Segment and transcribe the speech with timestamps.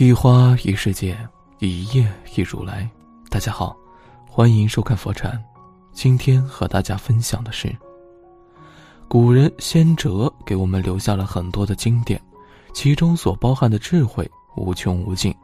[0.00, 1.14] 一花一世界，
[1.58, 2.88] 一叶一如来。
[3.28, 3.76] 大家好，
[4.26, 5.38] 欢迎收看佛禅。
[5.92, 7.70] 今天和大家分享的是，
[9.08, 12.18] 古人先哲给我们留下了很多的经典，
[12.72, 15.34] 其中所包含的智慧无穷无尽。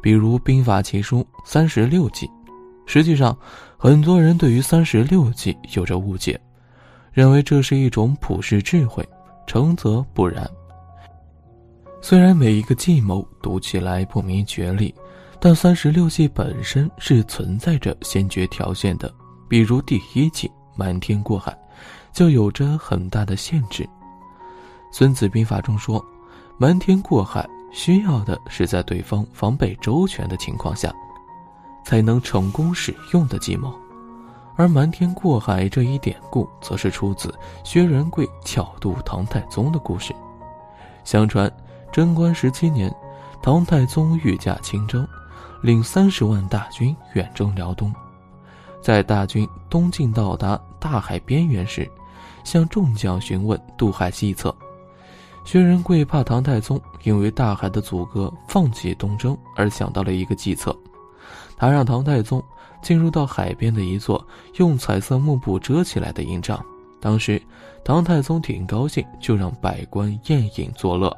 [0.00, 2.26] 比如《兵法奇书》三十六计，
[2.86, 3.36] 实际上
[3.76, 6.40] 很多人对于三十六计有着误解，
[7.12, 9.06] 认为这是一种普世智慧，
[9.46, 10.50] 诚则不然。
[12.04, 14.92] 虽然每一个计谋读起来不明觉厉，
[15.38, 19.10] 但三十六计本身是存在着先决条件的。
[19.48, 21.56] 比如第一计“瞒天过海”，
[22.12, 23.84] 就有着很大的限制。
[24.90, 26.04] 《孙子兵法》中说
[26.58, 30.92] ：“瞒天过海，需要的是在对方防备周全的情况下，
[31.84, 33.72] 才能成功使用的计谋。”
[34.58, 40.12] 而“瞒天过海”这一典故，则是出自薛仁贵巧渡唐太宗的故事。
[41.04, 41.48] 相传。
[41.92, 42.92] 贞观十七年，
[43.42, 45.06] 唐太宗御驾亲征，
[45.60, 47.92] 领三十万大军远征辽东。
[48.80, 51.88] 在大军东进到达大海边缘时，
[52.44, 54.54] 向众将询问渡海计策。
[55.44, 60.74] 薛仁贵怕唐太宗因为大海的阻隔放弃东征，而想到了一个计策。
[61.58, 62.42] 他让唐太宗
[62.80, 64.26] 进入到海边的一座
[64.56, 66.64] 用彩色幕布遮起来的营帐。
[67.02, 67.40] 当时，
[67.84, 71.14] 唐太宗挺高兴，就让百官宴饮作乐。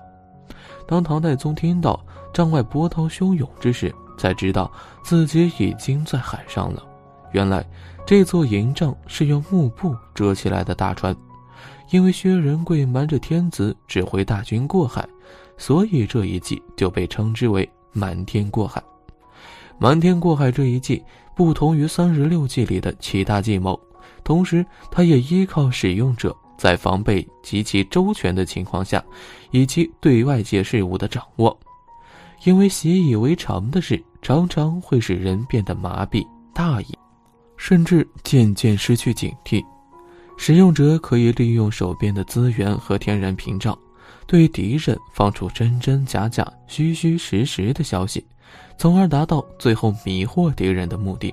[0.87, 1.99] 当唐太宗听到
[2.33, 4.71] 帐外波涛汹涌之时，才知道
[5.03, 6.83] 自己已经在海上了。
[7.33, 7.67] 原来
[8.07, 11.17] 这座营帐是用幕布遮起来的大船，
[11.91, 15.09] 因为薛仁贵瞒着天子指挥大军过海，
[15.57, 18.83] 所以这一计就被称之为瞒天过海。
[19.79, 21.03] 瞒天过海这一计
[21.35, 23.79] 不同于三十六计里的其他计谋，
[24.23, 26.37] 同时它也依靠使用者。
[26.57, 29.03] 在防备极其周全的情况下，
[29.51, 31.59] 以及对外界事物的掌握，
[32.45, 36.99] 因为习以为常的事常常会使人变得麻痹、大意，
[37.57, 39.65] 甚至渐渐失去警惕。
[40.37, 43.79] 使用者可以利用手边的资源和天然屏障，
[44.27, 48.25] 对敌人放出真真假假、虚虚实实的消息，
[48.77, 51.33] 从而达到最后迷惑敌人的目的。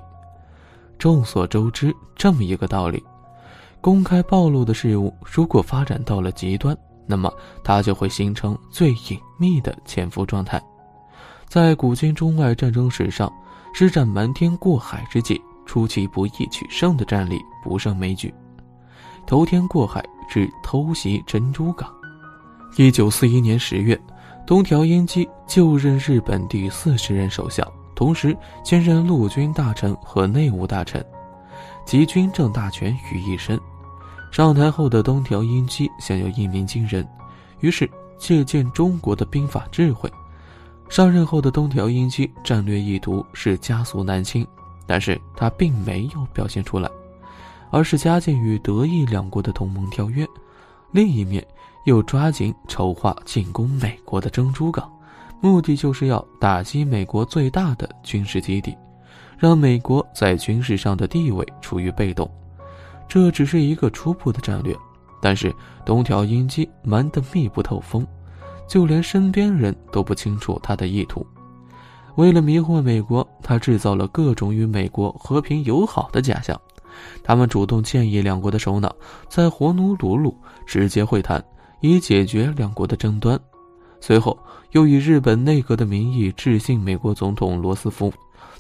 [1.00, 3.04] 众所周知，这么一个道理。
[3.82, 6.78] 公开暴露的事物，如果发展到了极端，
[7.08, 7.34] 那么
[7.64, 10.62] 它就会形成最隐秘的潜伏状态。
[11.48, 13.32] 在古今中外战争史上，
[13.74, 18.32] 施展瞒天过海之计，出其不意取胜的战例不胜枚举。
[19.26, 21.92] 偷天过海之偷袭珍珠港。
[22.78, 24.00] 一九四一年十月，
[24.46, 31.04] 东条英机就任日本第四十任首相，同时兼任陆军大臣和内务大臣，
[31.84, 33.60] 集军政大权于一身。
[34.32, 37.06] 上台后的东条英机想要一鸣惊人，
[37.60, 37.88] 于是
[38.18, 40.10] 借鉴中国的兵法智慧。
[40.88, 44.48] 上任后的东条英机战略意图是加速南侵，
[44.88, 46.90] 但是他并没有表现出来，
[47.72, 50.26] 而是加紧与德意两国的同盟条约。
[50.92, 51.46] 另一面
[51.86, 54.90] 又抓紧筹划进攻美国的珍珠港，
[55.42, 58.78] 目的就是要打击美国最大的军事基地，
[59.38, 62.30] 让美国在军事上的地位处于被动。
[63.14, 64.74] 这只是一个初步的战略，
[65.22, 65.54] 但是
[65.86, 68.08] 东条英机瞒得密不透风，
[68.70, 71.28] 就连身边人都不清楚他的意图。
[72.16, 76.58] 为了迷惑美国，他制造了各种与美国和平友好的假象。
[77.22, 78.96] 他们主动建议两国的首脑
[79.28, 80.34] 在火奴鲁鲁
[80.66, 81.44] 直接会谈，
[81.82, 83.38] 以解决两国的争端。
[84.00, 84.40] 随后
[84.72, 88.10] 又以日本内阁的名义致信美国总统罗斯福。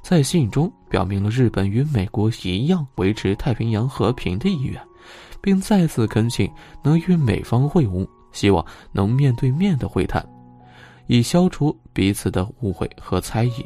[0.01, 4.81] 在信中表明了日本与美国一样维持太平洋和平的意愿，
[5.39, 6.51] 并再次恳请
[6.83, 10.25] 能与美方会晤，希望能面对面的会谈，
[11.07, 13.65] 以消除彼此的误会和猜疑。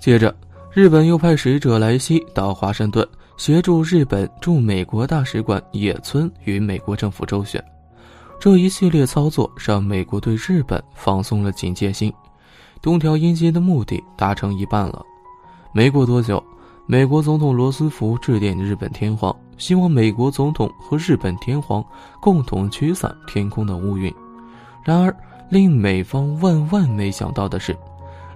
[0.00, 0.34] 接着，
[0.72, 3.06] 日本又派使者莱西到华盛顿，
[3.36, 7.62] 协助日本驻美国大使馆野村与美国政府周旋。
[8.40, 12.12] 这一系列操作让美国对日本放松了警戒心，
[12.82, 15.02] 东条英机的目的达成一半了。
[15.76, 16.40] 没过多久，
[16.86, 21.84] 美国总统罗斯福致电日本天皇，希望美国总统和日本天皇
[22.20, 24.14] 共同驱散天空的乌云。
[24.84, 25.12] 然而，
[25.50, 27.76] 令美方万万没想到的是，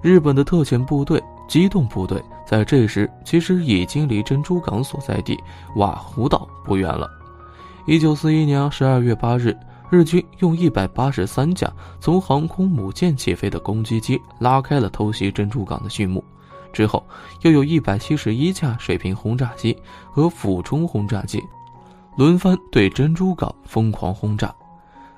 [0.02, 5.38] 日本的特遣部队、机动部队在这时其实已经离珍珠港所在地
[5.76, 7.08] 瓦胡岛不远了。
[7.86, 9.56] 一九四一年十二月八日，
[9.90, 16.24] 日军用一百八十三架从航空母舰起飞的攻击机拉开了偷袭珍珠港的序幕。
[16.72, 17.04] 之后，
[17.42, 19.76] 又有一百七十一架水平轰炸机
[20.10, 21.42] 和俯冲轰炸机，
[22.16, 24.54] 轮番对珍珠港疯狂轰炸。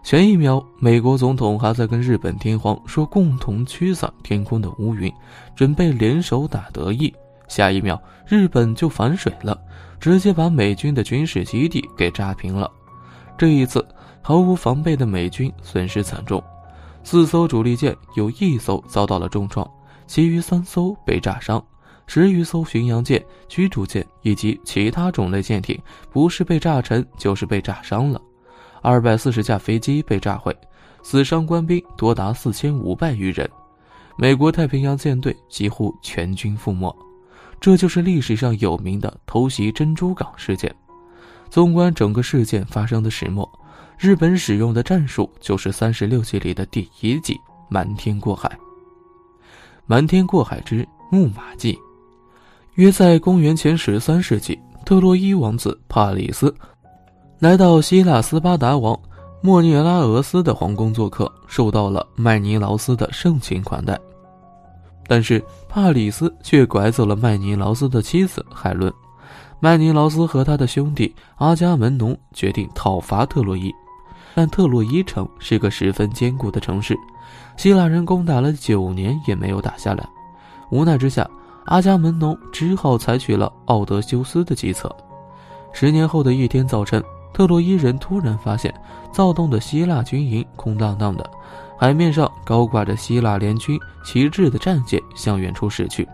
[0.02, 5.12] 前一秒，美国总统还在跟日本天皇说共同驱散天空的乌云，
[5.54, 7.12] 准备联手打德意；
[7.48, 9.60] 下一秒，日本就反水了，
[10.00, 12.70] 直接把美军的军事基地给炸平了。
[13.36, 13.86] 这一次，
[14.22, 16.42] 毫无防备的美军损失惨重，
[17.04, 19.70] 四艘主力舰有一艘遭到了重创，
[20.10, 21.64] 其余三艘被炸伤。
[22.08, 25.80] 十余艘巡洋舰、驱逐舰以及其他种类舰艇，
[26.10, 28.20] 不是被炸沉，就是被炸伤了。
[28.82, 30.52] 二百四十架飞机被炸毁，
[31.04, 33.48] 死伤官兵多达四千五百余人。
[34.16, 36.92] 美国太平洋舰队几乎全军覆没。
[37.60, 40.74] 这就是历史上有名的偷袭珍珠港事件。
[41.48, 43.48] 纵观整个事件发生的始末，
[43.96, 47.38] 日本使用的战术就是三十六计里的第一计——
[47.70, 48.50] 瞒天过海。
[49.90, 51.76] 瞒天过海之木马计。
[52.74, 54.56] 约在公元前十三世纪，
[54.86, 56.54] 特洛伊王子帕里斯
[57.40, 58.96] 来到希腊斯巴达王
[59.42, 63.98] 莫涅拉俄斯的皇宫做客，受到了麦尼劳斯的盛情款待。
[65.08, 68.94] 但是帕里斯却拐走了麦尼劳斯的妻子海伦。
[69.58, 73.74] 麦尼劳斯和他的兄弟阿伽门农决定讨伐特洛伊，
[74.36, 76.96] 但特洛伊城是个十分坚固的城市，
[77.56, 80.08] 希腊人攻打了九年也没有打下来。
[80.70, 81.28] 无奈之下。
[81.66, 84.90] 阿伽门农只好采取了奥德修斯的计策。
[85.72, 87.00] 十年后的一天早晨，
[87.32, 88.74] 特洛伊人突然发现
[89.12, 91.30] 躁动的希腊军营空荡荡的，
[91.78, 96.08] 海面上高挂着希腊联军旗帜的战舰向远处驶去。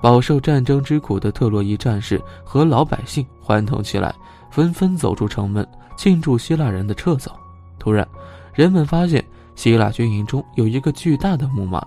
[0.00, 4.14] 饱受战争之苦的特洛伊战士和老百姓欢腾起来，
[4.50, 5.66] 纷纷走出城门
[5.96, 7.32] 庆祝希腊人的撤走。
[7.76, 8.06] 突然，
[8.54, 9.24] 人们发现
[9.56, 11.84] 希腊军营中有一个巨大的木马。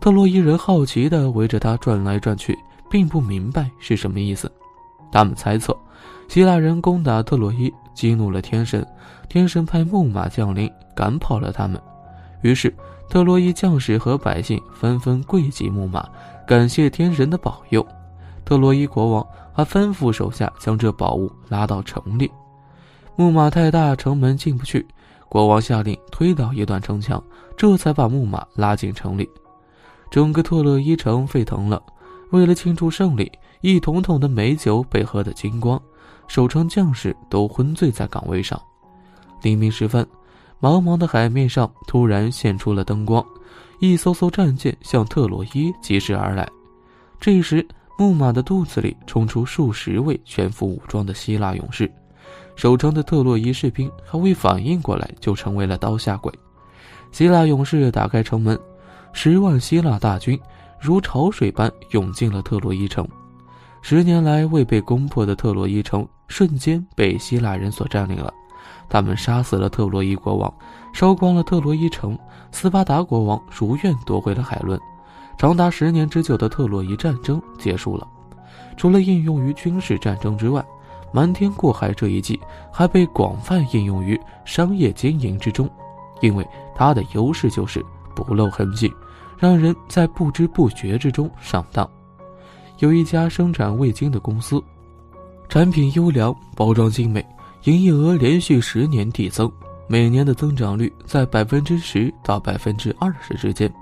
[0.00, 2.58] 特洛伊人好奇地围着它转来转去，
[2.90, 4.50] 并不明白是什么意思。
[5.12, 5.76] 他们猜测，
[6.28, 8.84] 希腊人攻打特洛伊，激怒了天神，
[9.28, 11.80] 天神派木马降临，赶跑了他们。
[12.42, 12.74] 于是，
[13.08, 16.06] 特洛伊将士和百姓纷纷跪祭木马，
[16.46, 17.86] 感谢天神的保佑。
[18.44, 22.30] 特洛伊国王还吩咐手下将这宝物拉到城里。
[23.16, 24.86] 木马太大，城门进不去，
[25.28, 27.22] 国王下令推倒一段城墙，
[27.56, 29.28] 这才把木马拉进城里。
[30.10, 31.82] 整个特洛伊城沸腾了。
[32.30, 33.30] 为了庆祝胜利，
[33.60, 35.80] 一桶桶的美酒被喝得精光，
[36.26, 38.60] 守城将士都昏醉在岗位上。
[39.42, 40.04] 黎明时分，
[40.60, 43.24] 茫茫的海面上突然现出了灯光，
[43.78, 46.48] 一艘艘战舰向特洛伊疾驶而来。
[47.20, 51.90] 这时，木马的肚子里冲出数十位全副武装的希腊勇士，
[52.56, 56.32] 守城的特洛伊士兵还未反应过来，就成为了刀下鬼。
[57.12, 58.58] 希腊勇士打开城门。
[59.12, 60.38] 十万希腊大军
[60.78, 63.06] 如潮水般涌进了特洛伊城，
[63.80, 68.32] 十年来未被攻破的特洛伊城瞬间被希腊人所占领了。
[68.88, 70.52] 他们杀死了特洛伊国王，
[70.92, 72.18] 烧光了特洛伊城。
[72.52, 74.78] 斯巴达国王如愿夺回了海伦。
[75.38, 78.06] 长达十年之久的特洛伊战争结束了。
[78.76, 80.64] 除了应用于军事战争之外，
[81.16, 82.38] 瞒天过海这一计
[82.70, 85.66] 还被广泛应用于商业经营之中，
[86.20, 87.82] 因为它的优势就是
[88.14, 88.92] 不露痕迹。
[89.38, 91.88] 让人在不知不觉之中上当。
[92.80, 94.62] 有一家生产味精的公司，
[95.48, 97.24] 产品优良，包装精美，
[97.64, 99.50] 营业额连续十年递增，
[99.88, 103.72] 每年的增长率在百分之十到百分之二十之间。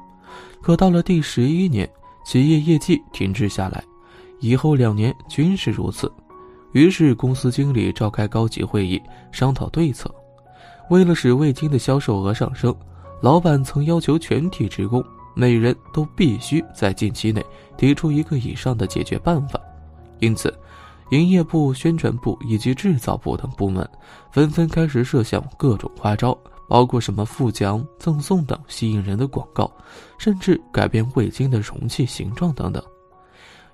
[0.62, 1.88] 可到了第十一年，
[2.24, 3.82] 企业业绩停滞下来，
[4.38, 6.08] 以后两年均是如此。
[6.74, 9.00] 于是公司经理召开高级会议，
[9.32, 10.14] 商讨对策。
[10.90, 12.74] 为了使味精的销售额上升，
[13.22, 15.02] 老板曾要求全体职工。
[15.36, 17.44] 每人都必须在近期内
[17.76, 19.58] 提出一个以上的解决办法，
[20.20, 20.56] 因此，
[21.10, 23.84] 营业部、宣传部以及制造部等部门
[24.30, 26.38] 纷纷开始设想各种花招，
[26.68, 29.68] 包括什么附奖、赠送等吸引人的广告，
[30.18, 32.80] 甚至改变味精的容器形状等等。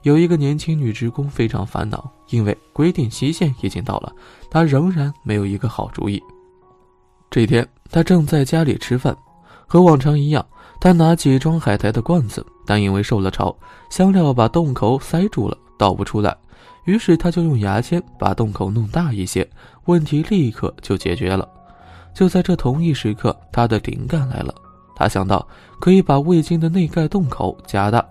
[0.03, 4.13] 有一个年轻女职工非常烦恼，因为规定期限已经到了，
[4.51, 6.23] 她仍然没有一个好主意。
[7.31, 9.17] 这天，她正在家里吃饭，
[9.67, 10.45] 和往常一样。
[10.81, 13.55] 她拿起装海苔的罐子，但因为受了潮，
[13.91, 16.37] 香料把洞口塞住了，倒不出来。
[16.85, 19.49] 于是他就用牙签把洞口弄大一些，
[19.85, 21.47] 问题立刻就解决了。
[22.15, 24.55] 就在这同一时刻，他的灵感来了。
[24.97, 25.47] 他想到
[25.79, 28.05] 可以把味精的内盖洞口加大，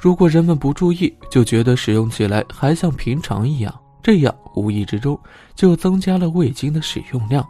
[0.00, 5.18] 如果人们不注意，就觉得使用起来还像平常一样，这样无意之中
[5.54, 7.46] 就增加了味精的使用量。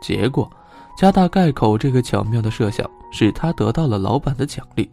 [0.00, 0.48] 结果。
[0.96, 4.90] 加大盖口这个巧妙的设想，使他得到了老板的奖励。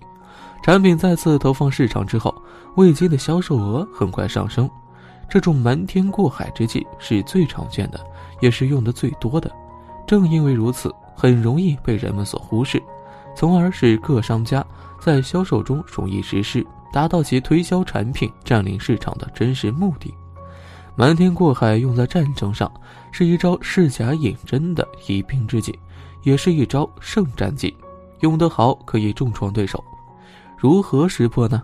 [0.62, 2.32] 产品再次投放市场之后，
[2.76, 4.70] 味精的销售额很快上升。
[5.28, 8.00] 这种瞒天过海之计是最常见的，
[8.40, 9.52] 也是用的最多的。
[10.06, 12.80] 正因为如此，很容易被人们所忽视，
[13.36, 14.64] 从而使各商家
[15.02, 16.64] 在销售中容易失势，
[16.96, 20.14] 达到其推销产品、占领市场的真实目的。
[20.96, 22.72] 瞒天过海用在战争上，
[23.12, 25.78] 是一招恃假引真的疑兵之计，
[26.24, 27.76] 也是一招胜战计。
[28.22, 29.84] 用得好，可以重创对手。
[30.58, 31.62] 如何识破呢？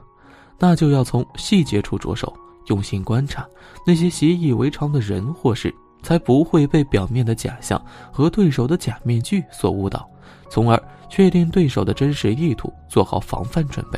[0.60, 2.34] 那就要从细节处着手，
[2.68, 3.48] 用心观察
[3.88, 5.74] 那些习以为常的人或事，
[6.04, 10.06] 才不会被表面的假象和对手的假面具所误导，
[10.50, 10.78] 从而
[11.10, 13.98] 确定对手的真实意图，做好防范准备。